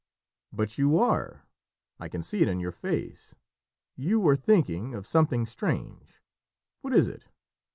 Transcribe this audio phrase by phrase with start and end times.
[0.51, 1.45] "But you are.
[1.99, 3.35] I can see it in your face.
[3.95, 6.23] You are thinking of something strange.
[6.81, 7.25] What is it?"